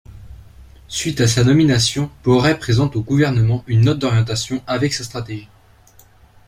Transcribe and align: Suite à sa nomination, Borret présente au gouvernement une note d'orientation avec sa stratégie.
Suite 0.87 1.21
à 1.21 1.27
sa 1.27 1.43
nomination, 1.43 2.09
Borret 2.23 2.57
présente 2.57 2.95
au 2.95 3.03
gouvernement 3.03 3.63
une 3.67 3.81
note 3.81 3.99
d'orientation 3.99 4.63
avec 4.65 4.95
sa 4.95 5.03
stratégie. 5.03 5.47